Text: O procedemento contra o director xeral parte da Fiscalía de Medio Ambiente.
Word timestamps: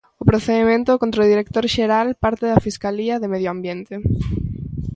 O 0.21 0.23
procedemento 0.29 0.99
contra 1.01 1.23
o 1.25 1.29
director 1.31 1.63
xeral 1.75 2.07
parte 2.23 2.43
da 2.51 2.63
Fiscalía 2.67 3.15
de 3.21 3.31
Medio 3.33 3.49
Ambiente. 3.55 3.95